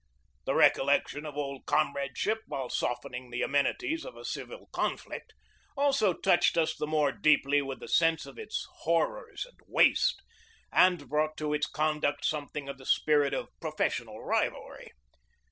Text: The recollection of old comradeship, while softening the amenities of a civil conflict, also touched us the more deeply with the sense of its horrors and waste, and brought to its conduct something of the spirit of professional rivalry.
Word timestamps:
The 0.45 0.55
recollection 0.55 1.27
of 1.27 1.37
old 1.37 1.67
comradeship, 1.67 2.39
while 2.47 2.69
softening 2.71 3.29
the 3.29 3.43
amenities 3.43 4.03
of 4.03 4.17
a 4.17 4.25
civil 4.25 4.67
conflict, 4.73 5.35
also 5.77 6.11
touched 6.11 6.57
us 6.57 6.75
the 6.75 6.87
more 6.87 7.11
deeply 7.11 7.61
with 7.61 7.81
the 7.81 7.87
sense 7.87 8.25
of 8.25 8.39
its 8.39 8.65
horrors 8.77 9.45
and 9.45 9.59
waste, 9.67 10.23
and 10.71 11.07
brought 11.07 11.37
to 11.37 11.53
its 11.53 11.67
conduct 11.67 12.25
something 12.25 12.67
of 12.67 12.79
the 12.79 12.85
spirit 12.87 13.35
of 13.35 13.49
professional 13.59 14.23
rivalry. 14.23 14.89